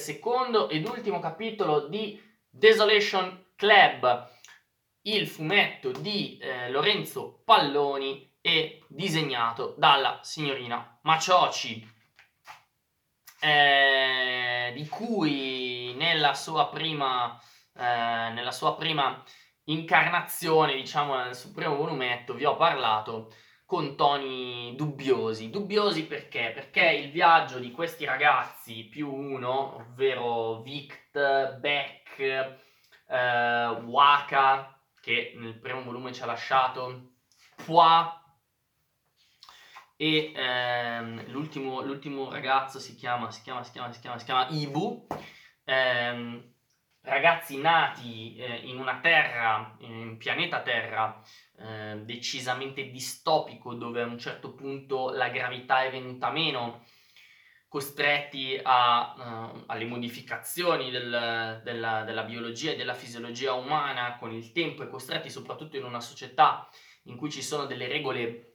secondo 0.00 0.68
ed 0.68 0.86
ultimo 0.86 1.20
capitolo 1.20 1.86
di 1.86 2.20
Desolation 2.48 3.52
Club, 3.54 4.28
il 5.02 5.28
fumetto 5.28 5.92
di 5.92 6.38
eh, 6.38 6.70
Lorenzo 6.70 7.42
Palloni 7.44 8.38
e 8.40 8.82
disegnato 8.88 9.74
dalla 9.76 10.20
signorina 10.22 10.98
Macioci, 11.02 11.86
eh, 13.40 14.72
di 14.74 14.88
cui 14.88 15.94
nella 15.96 16.34
sua 16.34 16.68
prima, 16.68 17.38
eh, 17.74 18.30
nella 18.32 18.50
sua 18.50 18.74
prima 18.74 19.22
incarnazione, 19.64 20.74
diciamo 20.74 21.16
nel 21.16 21.36
suo 21.36 21.52
primo 21.52 21.76
volumetto, 21.76 22.34
vi 22.34 22.44
ho 22.44 22.56
parlato 22.56 23.32
con 23.70 23.94
toni 23.94 24.74
dubbiosi. 24.74 25.48
Dubbiosi 25.48 26.04
perché? 26.04 26.50
Perché 26.52 26.90
il 26.90 27.12
viaggio 27.12 27.60
di 27.60 27.70
questi 27.70 28.04
ragazzi 28.04 28.82
più 28.82 29.08
uno, 29.08 29.76
ovvero 29.76 30.60
Vict, 30.60 31.56
Beck, 31.58 32.18
eh, 32.18 33.68
Waka, 33.84 34.76
che 35.00 35.34
nel 35.36 35.56
primo 35.56 35.84
volume 35.84 36.12
ci 36.12 36.20
ha 36.20 36.26
lasciato, 36.26 37.12
Pua 37.64 38.20
e 39.96 40.32
ehm, 40.34 41.30
l'ultimo, 41.30 41.80
l'ultimo, 41.82 42.28
ragazzo 42.28 42.80
si 42.80 42.96
chiama, 42.96 43.30
si 43.30 43.40
chiama, 43.42 43.62
si 43.62 43.70
chiama, 43.70 43.92
si 43.92 44.00
chiama, 44.00 44.18
si 44.18 44.24
chiama 44.24 44.48
Ibu. 44.48 45.06
Ehm, 45.62 46.54
ragazzi 47.02 47.58
nati 47.58 48.36
eh, 48.36 48.56
in 48.64 48.78
una 48.78 49.00
terra, 49.00 49.76
in 49.80 49.92
un 49.92 50.16
pianeta 50.16 50.60
Terra 50.60 51.22
eh, 51.58 52.00
decisamente 52.04 52.90
distopico, 52.90 53.74
dove 53.74 54.02
a 54.02 54.06
un 54.06 54.18
certo 54.18 54.52
punto 54.52 55.10
la 55.10 55.28
gravità 55.28 55.82
è 55.82 55.90
venuta 55.90 56.30
meno, 56.30 56.84
costretti 57.70 58.58
a, 58.60 59.52
uh, 59.54 59.62
alle 59.66 59.84
modificazioni 59.84 60.90
del, 60.90 61.60
della, 61.62 62.02
della 62.02 62.24
biologia 62.24 62.72
e 62.72 62.76
della 62.76 62.94
fisiologia 62.94 63.52
umana 63.52 64.16
con 64.18 64.32
il 64.32 64.50
tempo 64.50 64.82
e 64.82 64.88
costretti 64.88 65.30
soprattutto 65.30 65.76
in 65.76 65.84
una 65.84 66.00
società 66.00 66.68
in 67.04 67.16
cui 67.16 67.30
ci 67.30 67.42
sono 67.42 67.66
delle 67.66 67.86
regole 67.86 68.49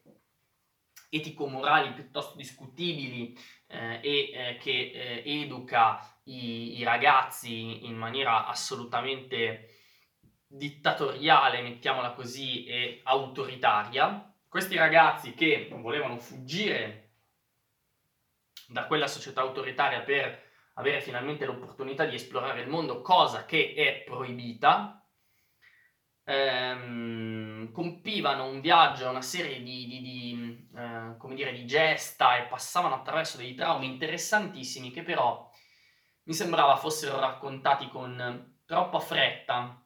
etico-morali 1.09 1.94
piuttosto 1.94 2.36
discutibili 2.36 3.38
eh, 3.67 4.00
e 4.02 4.31
eh, 4.34 4.58
che 4.58 4.92
eh, 4.94 5.42
educa 5.42 6.00
i, 6.23 6.80
i, 6.80 6.84
ragazzi 6.84 7.86
in 7.86 7.95
maniera 7.95 8.47
assolutamente 8.47 9.70
dittatoriale, 10.47 11.62
mettiamola 11.62 12.12
così, 12.12 12.66
e 12.66 13.02
autoritaria. 13.03 14.34
Questi 14.47 14.75
ragazzi 14.75 15.34
che 15.34 15.70
volevano 15.72 16.17
fuggire 16.17 17.09
da 18.67 18.86
quella 18.86 19.08
società 19.08 19.42
autoritaria 19.42 20.02
per 20.02 20.44
avere 20.75 21.02
finalmente 21.02 21.45
l'opportunità 21.45 22.06
di 22.06 22.16
esplorare 22.16 22.62
il 22.62 22.69
mondo, 22.69 23.02
cosa 23.02 23.45
che 23.45 23.73
è 23.75 24.03
proibita, 24.06 25.05
ehm, 26.26 27.72
compivano 27.72 28.45
un 28.48 28.59
viaggio, 28.59 29.09
una 29.09 29.22
serie 29.22 29.62
di, 29.62 29.86
di, 29.86 30.02
di, 30.02 30.70
eh, 30.76 31.16
come 31.18 31.36
dire, 31.36 31.54
di 31.54 31.66
gesta 31.66 32.38
e 32.38 32.48
passavano 32.48 32.95
attraverso 32.95 33.38
dei 33.38 33.54
traumi 33.54 33.86
interessantissimi 33.86 34.92
che 34.92 35.03
però 35.03 35.50
mi 36.23 36.34
sembrava 36.34 36.76
fossero 36.76 37.20
raccontati 37.20 37.88
con 37.90 38.53
troppa 38.66 39.00
fretta 39.00 39.86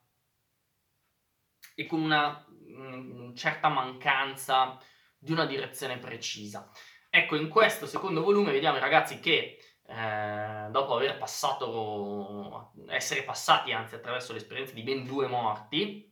e 1.75 1.85
con 1.85 2.01
una 2.01 2.45
mh, 2.47 3.35
certa 3.35 3.67
mancanza 3.67 4.77
di 5.17 5.33
una 5.33 5.45
direzione 5.45 5.97
precisa. 5.97 6.71
Ecco, 7.09 7.35
in 7.35 7.49
questo 7.49 7.85
secondo 7.87 8.21
volume 8.21 8.51
vediamo 8.51 8.77
i 8.77 8.81
ragazzi 8.81 9.19
che 9.19 9.57
eh, 9.85 10.67
dopo 10.69 10.95
aver 10.95 11.17
passato, 11.17 12.71
essere 12.87 13.23
passati 13.23 13.73
anzi 13.73 13.95
attraverso 13.95 14.31
l'esperienza 14.31 14.73
di 14.73 14.83
ben 14.83 15.03
due 15.05 15.27
morti, 15.27 16.09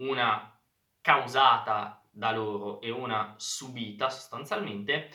una 0.00 0.58
causata 1.00 2.06
da 2.10 2.32
loro 2.32 2.80
e 2.80 2.90
una 2.90 3.34
subita 3.38 4.10
sostanzialmente, 4.10 5.10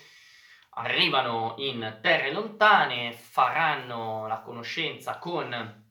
arrivano 0.72 1.56
in 1.58 2.00
terre 2.02 2.32
lontane, 2.32 3.14
faranno 3.14 4.28
la 4.28 4.42
conoscenza 4.42 5.18
con 5.20 5.84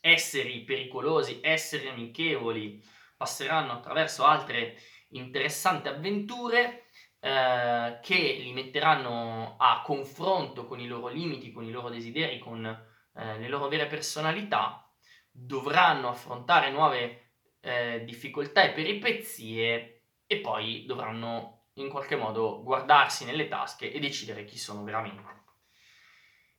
esseri 0.00 0.60
pericolosi, 0.60 1.40
esseri 1.42 1.88
amichevoli, 1.88 2.82
passeranno 3.16 3.72
attraverso 3.72 4.24
altre 4.24 4.78
interessanti 5.10 5.88
avventure 5.88 6.86
eh, 7.20 7.98
che 8.02 8.16
li 8.40 8.52
metteranno 8.52 9.56
a 9.58 9.82
confronto 9.82 10.66
con 10.66 10.80
i 10.80 10.86
loro 10.86 11.08
limiti, 11.08 11.52
con 11.52 11.64
i 11.64 11.70
loro 11.70 11.88
desideri, 11.88 12.38
con 12.38 12.64
eh, 12.64 13.38
le 13.38 13.48
loro 13.48 13.68
vere 13.68 13.86
personalità, 13.86 14.88
dovranno 15.30 16.08
affrontare 16.08 16.70
nuove 16.70 17.25
eh, 17.66 18.04
difficoltà 18.04 18.62
e 18.62 18.70
peripezie 18.70 20.02
e 20.24 20.36
poi 20.38 20.84
dovranno 20.86 21.64
in 21.74 21.88
qualche 21.88 22.14
modo 22.14 22.62
guardarsi 22.62 23.24
nelle 23.24 23.48
tasche 23.48 23.92
e 23.92 23.98
decidere 23.98 24.44
chi 24.44 24.56
sono 24.56 24.84
veramente. 24.84 25.34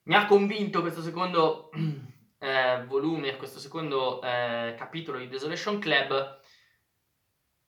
Mi 0.04 0.16
ha 0.16 0.26
convinto 0.26 0.82
questo 0.82 1.02
secondo 1.02 1.72
eh, 2.40 2.84
volume, 2.86 3.38
questo 3.38 3.60
secondo 3.60 4.22
eh, 4.22 4.76
capitolo 4.78 5.18
di 5.18 5.30
Desolation 5.30 5.80
Club, 5.80 6.42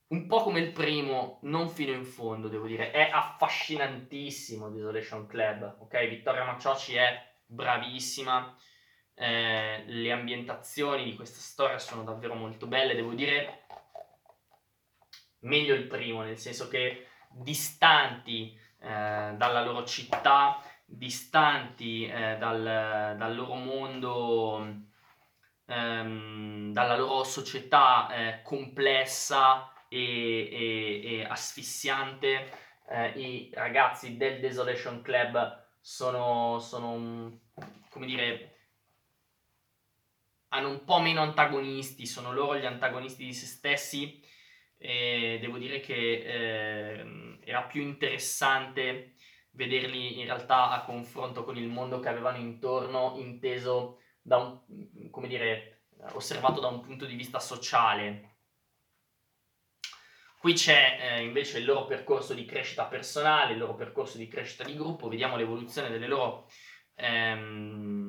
un 0.07 0.27
po' 0.27 0.43
come 0.43 0.59
il 0.59 0.71
primo, 0.71 1.39
non 1.43 1.69
fino 1.69 1.93
in 1.93 2.03
fondo, 2.03 2.49
devo 2.49 2.67
dire. 2.67 2.91
È 2.91 3.09
affascinantissimo 3.09 4.69
Desolation 4.69 5.27
Club, 5.27 5.77
ok? 5.79 6.07
Vittoria 6.09 6.43
Macciocci 6.43 6.95
è 6.95 7.35
bravissima, 7.45 8.55
eh, 9.21 9.83
le 9.85 10.11
ambientazioni 10.13 11.03
di 11.03 11.13
questa 11.13 11.39
storia 11.39 11.77
sono 11.77 12.03
davvero 12.03 12.35
molto 12.35 12.67
belle, 12.67 12.95
devo 12.95 13.13
dire 13.13 13.65
meglio 15.39 15.75
il 15.75 15.87
primo, 15.87 16.21
nel 16.21 16.37
senso 16.37 16.69
che 16.69 17.07
distanti 17.29 18.57
eh, 18.79 19.33
dalla 19.35 19.61
loro 19.61 19.83
città, 19.83 20.61
distanti 20.85 22.07
eh, 22.07 22.37
dal, 22.37 23.15
dal, 23.17 23.35
loro 23.35 23.55
mondo, 23.55 24.75
ehm, 25.65 26.71
dalla 26.71 26.95
loro 26.95 27.25
società 27.25 28.09
eh, 28.13 28.41
complessa 28.41 29.69
e, 29.89 30.49
e, 30.49 31.01
e 31.03 31.25
asfissiante. 31.25 32.49
Eh, 32.89 33.09
I 33.19 33.51
ragazzi 33.53 34.15
del 34.15 34.39
Desolation 34.39 35.01
Club 35.01 35.67
sono, 35.81 36.59
sono 36.59 37.39
come 37.89 38.05
dire, 38.05 38.48
hanno 40.49 40.69
un 40.69 40.83
po' 40.83 40.99
meno 40.99 41.21
antagonisti, 41.21 42.05
sono 42.05 42.33
loro 42.33 42.57
gli 42.57 42.65
antagonisti 42.65 43.25
di 43.25 43.33
se 43.33 43.45
stessi 43.45 44.21
e 44.77 45.37
devo 45.41 45.57
dire 45.57 45.79
che 45.79 45.93
eh, 45.93 47.39
era 47.43 47.63
più 47.63 47.81
interessante 47.81 49.15
vederli 49.51 50.19
in 50.19 50.25
realtà 50.25 50.69
a 50.69 50.83
confronto 50.83 51.43
con 51.43 51.57
il 51.57 51.67
mondo 51.67 51.99
che 51.99 52.07
avevano 52.07 52.37
intorno, 52.37 53.15
inteso 53.17 53.99
da 54.21 54.37
un, 54.37 55.09
come 55.09 55.27
dire, 55.27 55.85
osservato 56.13 56.59
da 56.61 56.67
un 56.67 56.81
punto 56.81 57.05
di 57.05 57.15
vista 57.15 57.39
sociale. 57.39 58.37
Qui 60.39 60.53
c'è 60.53 60.97
eh, 61.01 61.23
invece 61.23 61.57
il 61.59 61.65
loro 61.65 61.85
percorso 61.85 62.33
di 62.33 62.45
crescita 62.45 62.85
personale, 62.85 63.51
il 63.51 63.59
loro 63.59 63.75
percorso 63.75 64.17
di 64.17 64.29
crescita 64.29 64.63
di 64.63 64.75
gruppo, 64.75 65.09
vediamo 65.09 65.35
l'evoluzione 65.35 65.89
delle 65.89 66.07
loro 66.07 66.49
ehm, 66.95 68.08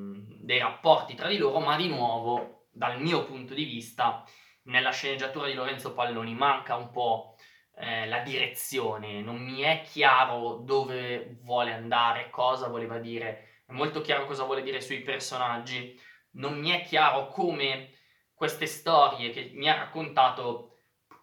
dei 0.51 0.59
rapporti 0.59 1.15
tra 1.15 1.29
di 1.29 1.37
loro, 1.37 1.61
ma 1.61 1.77
di 1.77 1.87
nuovo, 1.87 2.65
dal 2.73 3.01
mio 3.01 3.25
punto 3.25 3.55
di 3.55 3.63
vista, 3.63 4.25
nella 4.65 4.91
sceneggiatura 4.91 5.47
di 5.47 5.55
Lorenzo 5.55 5.95
Palloni 5.95 6.35
manca 6.35 6.75
un 6.75 6.91
po' 6.91 7.37
eh, 7.77 8.09
la 8.09 8.19
direzione, 8.19 9.21
non 9.21 9.37
mi 9.37 9.61
è 9.61 9.83
chiaro 9.83 10.57
dove 10.57 11.39
vuole 11.43 11.73
andare, 11.73 12.31
cosa 12.31 12.67
voleva 12.67 12.99
dire, 12.99 13.61
è 13.65 13.73
molto 13.73 14.01
chiaro 14.01 14.27
cosa 14.27 14.43
vuole 14.43 14.63
dire 14.63 14.81
sui 14.81 15.03
personaggi, 15.03 15.97
non 16.33 16.59
mi 16.59 16.71
è 16.71 16.83
chiaro 16.83 17.29
come 17.29 17.93
queste 18.35 18.67
storie 18.67 19.31
che 19.31 19.53
mi 19.55 19.69
ha 19.69 19.77
raccontato 19.77 20.79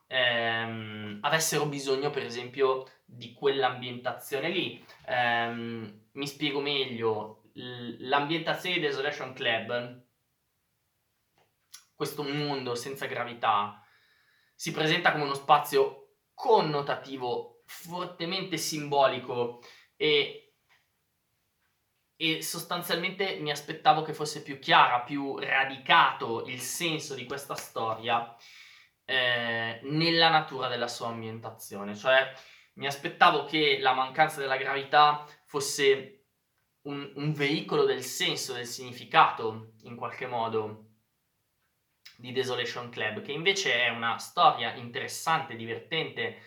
ehm, 0.07 1.19
avessero 1.21 1.65
bisogno, 1.65 2.11
per 2.11 2.23
esempio, 2.23 2.85
di 3.03 3.33
quell'ambientazione 3.33 4.47
lì. 4.47 4.81
Ehm, 5.05 6.05
mi 6.13 6.27
spiego 6.27 6.61
meglio, 6.61 7.41
l'ambientazione 7.57 8.75
di 8.75 8.81
Desolation 8.81 9.33
Club, 9.33 10.05
questo 11.95 12.23
mondo 12.23 12.75
senza 12.75 13.05
gravità, 13.07 13.81
si 14.53 14.71
presenta 14.71 15.11
come 15.11 15.23
uno 15.23 15.33
spazio 15.33 16.17
connotativo, 16.33 17.63
fortemente 17.65 18.57
simbolico 18.57 19.61
e, 19.95 20.53
e 22.15 22.41
sostanzialmente 22.41 23.37
mi 23.39 23.49
aspettavo 23.49 24.03
che 24.03 24.13
fosse 24.13 24.43
più 24.43 24.59
chiara, 24.59 25.01
più 25.01 25.37
radicato 25.39 26.45
il 26.45 26.59
senso 26.59 27.15
di 27.15 27.25
questa 27.25 27.55
storia 27.55 28.35
eh, 29.05 29.79
nella 29.83 30.29
natura 30.29 30.67
della 30.67 30.87
sua 30.87 31.07
ambientazione, 31.07 31.95
cioè 31.95 32.31
mi 32.73 32.85
aspettavo 32.85 33.45
che 33.45 33.79
la 33.79 33.93
mancanza 33.93 34.39
della 34.39 34.57
gravità 34.57 35.25
fosse 35.45 36.16
un, 36.87 37.11
un 37.15 37.33
veicolo 37.33 37.83
del 37.83 38.03
senso, 38.03 38.53
del 38.53 38.65
significato, 38.65 39.73
in 39.83 39.95
qualche 39.95 40.25
modo, 40.25 40.85
di 42.17 42.31
Desolation 42.31 42.89
Club, 42.89 43.21
che 43.21 43.31
invece 43.31 43.85
è 43.85 43.89
una 43.89 44.17
storia 44.17 44.73
interessante, 44.73 45.55
divertente, 45.55 46.41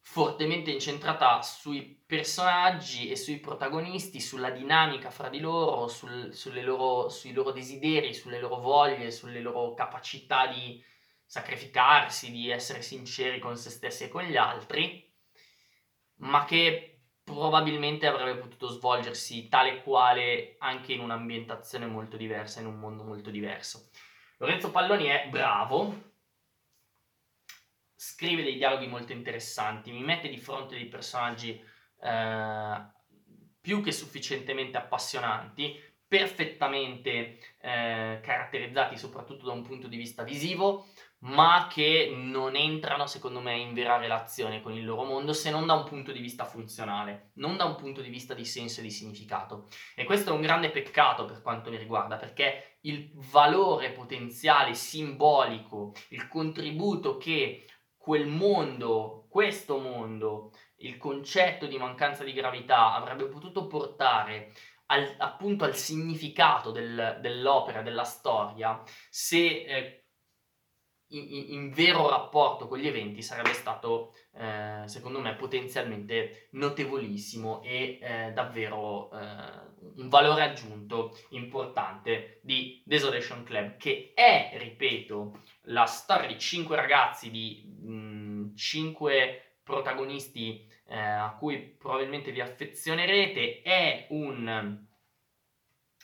fortemente 0.00 0.70
incentrata 0.70 1.42
sui 1.42 2.02
personaggi 2.06 3.10
e 3.10 3.16
sui 3.16 3.38
protagonisti, 3.38 4.20
sulla 4.20 4.50
dinamica 4.50 5.10
fra 5.10 5.28
di 5.28 5.38
loro, 5.38 5.86
sul, 5.86 6.34
loro, 6.64 7.08
sui 7.10 7.32
loro 7.32 7.52
desideri, 7.52 8.14
sulle 8.14 8.40
loro 8.40 8.56
voglie, 8.56 9.10
sulle 9.10 9.40
loro 9.40 9.74
capacità 9.74 10.46
di 10.46 10.82
sacrificarsi, 11.24 12.30
di 12.30 12.50
essere 12.50 12.80
sinceri 12.80 13.38
con 13.38 13.56
se 13.58 13.68
stessi 13.68 14.04
e 14.04 14.08
con 14.08 14.22
gli 14.22 14.36
altri, 14.36 15.06
ma 16.20 16.46
che 16.46 16.97
probabilmente 17.38 18.08
avrebbe 18.08 18.40
potuto 18.40 18.66
svolgersi 18.66 19.48
tale 19.48 19.82
quale 19.82 20.56
anche 20.58 20.92
in 20.92 21.00
un'ambientazione 21.00 21.86
molto 21.86 22.16
diversa, 22.16 22.60
in 22.60 22.66
un 22.66 22.78
mondo 22.78 23.04
molto 23.04 23.30
diverso. 23.30 23.90
Lorenzo 24.38 24.72
Palloni 24.72 25.06
è 25.06 25.28
bravo, 25.30 26.16
scrive 27.94 28.42
dei 28.42 28.56
dialoghi 28.56 28.88
molto 28.88 29.12
interessanti, 29.12 29.92
mi 29.92 30.02
mette 30.02 30.28
di 30.28 30.36
fronte 30.36 30.74
dei 30.74 30.86
personaggi 30.86 31.64
eh, 32.00 32.86
più 33.60 33.82
che 33.82 33.92
sufficientemente 33.92 34.76
appassionanti, 34.76 35.80
perfettamente 36.08 37.38
eh, 37.60 38.20
caratterizzati 38.20 38.96
soprattutto 38.96 39.46
da 39.46 39.52
un 39.52 39.62
punto 39.62 39.86
di 39.86 39.96
vista 39.96 40.24
visivo, 40.24 40.88
ma 41.20 41.66
che 41.68 42.12
non 42.14 42.54
entrano 42.54 43.06
secondo 43.06 43.40
me 43.40 43.56
in 43.56 43.74
vera 43.74 43.96
relazione 43.96 44.60
con 44.60 44.72
il 44.72 44.84
loro 44.84 45.04
mondo 45.04 45.32
se 45.32 45.50
non 45.50 45.66
da 45.66 45.74
un 45.74 45.84
punto 45.84 46.12
di 46.12 46.20
vista 46.20 46.44
funzionale, 46.44 47.30
non 47.34 47.56
da 47.56 47.64
un 47.64 47.74
punto 47.74 48.00
di 48.00 48.08
vista 48.08 48.34
di 48.34 48.44
senso 48.44 48.80
e 48.80 48.84
di 48.84 48.90
significato. 48.90 49.68
E 49.96 50.04
questo 50.04 50.30
è 50.30 50.32
un 50.32 50.40
grande 50.40 50.70
peccato 50.70 51.24
per 51.24 51.42
quanto 51.42 51.70
mi 51.70 51.76
riguarda, 51.76 52.16
perché 52.16 52.78
il 52.82 53.10
valore 53.14 53.90
potenziale 53.90 54.74
simbolico, 54.74 55.92
il 56.10 56.28
contributo 56.28 57.16
che 57.16 57.66
quel 57.96 58.26
mondo, 58.26 59.26
questo 59.28 59.78
mondo, 59.78 60.52
il 60.76 60.96
concetto 60.96 61.66
di 61.66 61.76
mancanza 61.76 62.22
di 62.22 62.32
gravità 62.32 62.94
avrebbe 62.94 63.26
potuto 63.26 63.66
portare 63.66 64.52
al, 64.86 65.14
appunto 65.18 65.64
al 65.64 65.76
significato 65.76 66.70
del, 66.70 67.18
dell'opera, 67.20 67.82
della 67.82 68.04
storia, 68.04 68.80
se 69.10 69.46
eh, 69.46 70.07
in, 71.10 71.52
in, 71.52 71.70
vero 71.70 72.08
rapporto 72.08 72.68
con 72.68 72.78
gli 72.78 72.86
eventi 72.86 73.22
sarebbe 73.22 73.52
stato, 73.52 74.14
eh, 74.34 74.82
secondo 74.86 75.20
me, 75.20 75.34
potenzialmente 75.34 76.48
notevolissimo 76.52 77.62
e 77.62 77.98
eh, 78.00 78.32
davvero 78.32 79.10
eh, 79.12 79.16
un 79.96 80.08
valore 80.08 80.42
aggiunto 80.42 81.16
importante 81.30 82.40
di 82.42 82.82
Desolation 82.84 83.42
Club, 83.44 83.76
che 83.76 84.12
è, 84.14 84.52
ripeto, 84.58 85.40
la 85.62 85.86
storia 85.86 86.26
di 86.26 86.38
cinque 86.38 86.76
ragazzi, 86.76 87.30
di 87.30 87.64
mh, 87.80 88.54
cinque 88.54 89.58
protagonisti 89.62 90.66
eh, 90.86 90.98
a 90.98 91.36
cui 91.38 91.58
probabilmente 91.58 92.32
vi 92.32 92.40
affezionerete, 92.40 93.62
è 93.62 94.06
un, 94.10 94.86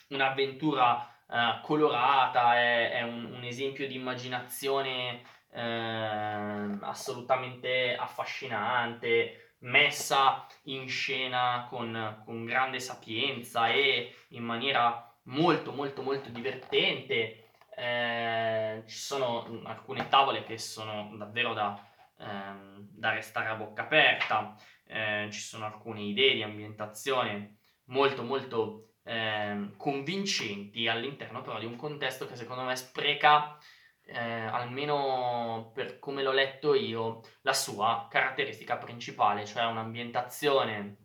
un'avventura 0.09 1.14
uh, 1.27 1.61
colorata, 1.61 2.55
è, 2.55 2.91
è 2.91 3.01
un, 3.03 3.25
un, 3.33 3.43
esempio 3.43 3.87
di 3.87 3.95
immaginazione 3.95 5.21
uh, 5.49 6.77
assolutamente 6.81 7.95
affascinante, 7.95 9.55
messa 9.59 10.45
in 10.63 10.87
scena 10.87 11.65
con, 11.69 12.21
con 12.23 12.45
grande 12.45 12.79
sapienza 12.79 13.69
e 13.69 14.13
in 14.29 14.43
maniera 14.43 15.11
molto 15.23 15.71
molto 15.71 16.01
molto 16.01 16.29
divertente. 16.29 17.41
Eh, 17.77 18.83
ci 18.87 18.97
sono 18.97 19.61
alcune 19.65 20.07
tavole 20.07 20.43
che 20.43 20.57
sono 20.57 21.13
davvero 21.17 21.53
da, 21.53 21.77
ehm, 22.19 22.87
da 22.89 23.11
restare 23.11 23.49
a 23.49 23.55
bocca 23.55 23.81
aperta, 23.83 24.55
eh, 24.85 25.27
ci 25.29 25.41
sono 25.41 25.65
alcune 25.65 26.01
idee 26.01 26.35
di 26.35 26.43
ambientazione 26.43 27.57
molto 27.85 28.23
molto 28.23 28.94
eh, 29.05 29.71
convincenti 29.77 30.87
all'interno 30.87 31.41
però 31.41 31.59
di 31.59 31.65
un 31.65 31.75
contesto 31.75 32.25
che 32.25 32.35
secondo 32.35 32.63
me 32.63 32.75
spreca, 32.75 33.57
eh, 34.03 34.19
almeno 34.19 35.71
per 35.73 35.99
come 35.99 36.23
l'ho 36.23 36.31
letto 36.31 36.73
io, 36.73 37.21
la 37.41 37.53
sua 37.53 38.07
caratteristica 38.09 38.77
principale, 38.77 39.45
cioè 39.45 39.65
un'ambientazione 39.65 40.97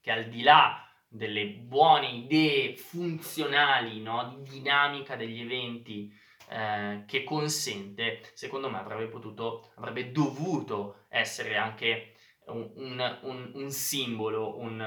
che 0.00 0.10
al 0.10 0.28
di 0.28 0.42
là 0.42 0.82
delle 1.08 1.46
buone 1.46 2.08
idee 2.08 2.76
funzionali, 2.76 4.00
no? 4.02 4.28
di 4.28 4.50
dinamica 4.50 5.16
degli 5.16 5.40
eventi, 5.40 6.14
eh, 6.50 7.04
che 7.06 7.24
consente, 7.24 8.20
secondo 8.34 8.70
me 8.70 8.78
avrebbe 8.78 9.08
potuto, 9.08 9.72
avrebbe 9.76 10.12
dovuto 10.12 11.06
essere 11.08 11.56
anche 11.56 12.14
un, 12.48 13.18
un, 13.22 13.50
un 13.54 13.70
simbolo, 13.70 14.58
un, 14.58 14.80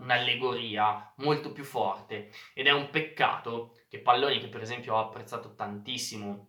un'allegoria 0.00 1.12
molto 1.16 1.52
più 1.52 1.64
forte. 1.64 2.30
Ed 2.54 2.66
è 2.66 2.70
un 2.70 2.90
peccato 2.90 3.76
che 3.88 4.00
Palloni, 4.00 4.38
che 4.38 4.48
per 4.48 4.62
esempio 4.62 4.94
ho 4.94 5.00
apprezzato 5.00 5.54
tantissimo 5.54 6.48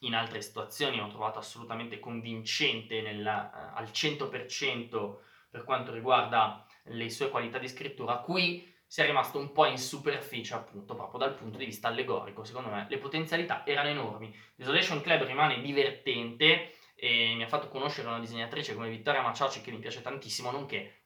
in 0.00 0.14
altre 0.14 0.40
situazioni, 0.42 1.00
ho 1.00 1.08
trovato 1.08 1.38
assolutamente 1.38 1.98
convincente 1.98 3.00
nel, 3.00 3.20
uh, 3.20 3.76
al 3.76 3.86
100% 3.86 5.16
per 5.50 5.64
quanto 5.64 5.92
riguarda 5.92 6.64
le 6.84 7.10
sue 7.10 7.30
qualità 7.30 7.58
di 7.58 7.68
scrittura, 7.68 8.18
qui 8.18 8.76
sia 8.86 9.04
rimasto 9.04 9.38
un 9.38 9.52
po' 9.52 9.66
in 9.66 9.76
superficie 9.76 10.54
appunto 10.54 10.94
proprio 10.94 11.18
dal 11.18 11.34
punto 11.34 11.58
di 11.58 11.66
vista 11.66 11.88
allegorico. 11.88 12.44
Secondo 12.44 12.70
me 12.70 12.86
le 12.88 12.98
potenzialità 12.98 13.66
erano 13.66 13.88
enormi. 13.88 14.34
Desolation 14.54 15.02
Club 15.02 15.24
rimane 15.24 15.60
divertente 15.60 16.77
e 17.00 17.34
mi 17.36 17.44
ha 17.44 17.48
fatto 17.48 17.68
conoscere 17.68 18.08
una 18.08 18.18
disegnatrice 18.18 18.74
come 18.74 18.88
Vittoria 18.88 19.22
Maciocci 19.22 19.60
che 19.60 19.70
mi 19.70 19.78
piace 19.78 20.02
tantissimo, 20.02 20.50
nonché 20.50 21.04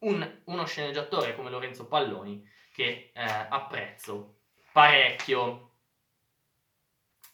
un, 0.00 0.42
uno 0.44 0.64
sceneggiatore 0.66 1.34
come 1.34 1.50
Lorenzo 1.50 1.88
Palloni 1.88 2.48
che 2.72 3.10
eh, 3.12 3.22
apprezzo 3.22 4.42
parecchio. 4.70 5.70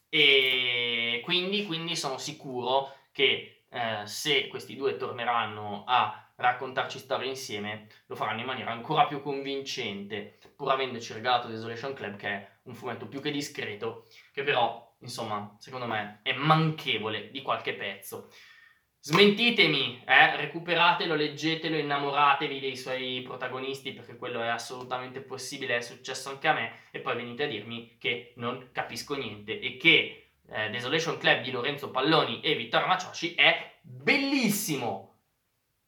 E 0.08 1.20
quindi, 1.24 1.66
quindi 1.66 1.96
sono 1.96 2.16
sicuro 2.16 2.94
che 3.12 3.64
eh, 3.68 4.06
se 4.06 4.48
questi 4.48 4.76
due 4.76 4.96
torneranno 4.96 5.84
a 5.86 6.32
raccontarci 6.36 6.98
storie 6.98 7.28
insieme, 7.28 7.88
lo 8.06 8.14
faranno 8.14 8.40
in 8.40 8.46
maniera 8.46 8.70
ancora 8.70 9.06
più 9.06 9.20
convincente, 9.20 10.38
pur 10.56 10.70
avendoci 10.70 11.12
regalato 11.12 11.48
Desolation 11.48 11.94
Club, 11.94 12.16
che 12.16 12.28
è 12.28 12.48
un 12.64 12.74
fumetto 12.74 13.06
più 13.06 13.20
che 13.20 13.30
discreto, 13.30 14.06
che 14.32 14.42
però 14.42 14.91
insomma, 15.02 15.54
secondo 15.58 15.86
me 15.86 16.20
è 16.22 16.32
manchevole 16.32 17.30
di 17.30 17.42
qualche 17.42 17.74
pezzo. 17.74 18.30
Smentitemi, 19.04 20.04
eh? 20.06 20.36
recuperatelo, 20.36 21.16
leggetelo, 21.16 21.76
innamoratevi 21.76 22.60
dei 22.60 22.76
suoi 22.76 23.20
protagonisti 23.22 23.92
perché 23.92 24.16
quello 24.16 24.40
è 24.40 24.46
assolutamente 24.46 25.20
possibile, 25.20 25.76
è 25.76 25.80
successo 25.80 26.30
anche 26.30 26.46
a 26.46 26.52
me 26.52 26.72
e 26.92 27.00
poi 27.00 27.16
venite 27.16 27.42
a 27.42 27.48
dirmi 27.48 27.96
che 27.98 28.32
non 28.36 28.68
capisco 28.70 29.16
niente 29.16 29.58
e 29.58 29.76
che 29.76 30.34
eh, 30.48 30.70
Desolation 30.70 31.18
Club 31.18 31.42
di 31.42 31.50
Lorenzo 31.50 31.90
Palloni 31.90 32.40
e 32.42 32.54
Vittorio 32.54 32.86
Macioci 32.86 33.34
è 33.34 33.78
bellissimo. 33.82 35.18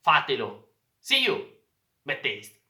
Fatelo. 0.00 0.73
See 0.99 1.23
you. 1.23 1.62
Bad 2.02 2.21
taste. 2.21 2.63